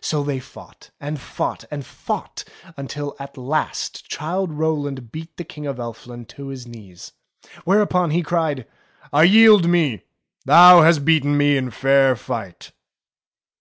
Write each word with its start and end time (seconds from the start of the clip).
So 0.00 0.24
they 0.24 0.40
fought, 0.40 0.90
and 0.98 1.20
fought, 1.20 1.64
and 1.70 1.86
fought, 1.86 2.42
until 2.76 3.14
at 3.20 3.36
last 3.36 4.08
Childe 4.08 4.52
Rowland 4.54 5.12
beat 5.12 5.36
the 5.36 5.44
King 5.44 5.68
of 5.68 5.76
Elfland 5.78 6.26
to 6.30 6.48
his 6.48 6.66
knees. 6.66 7.12
Whereupon 7.64 8.10
he 8.10 8.24
cried, 8.24 8.66
I 9.12 9.22
yield 9.22 9.68
me. 9.68 10.02
Thou 10.44 10.82
hast 10.82 11.04
beaten 11.04 11.36
me 11.36 11.56
in 11.56 11.70
fair 11.70 12.16
fight." 12.16 12.72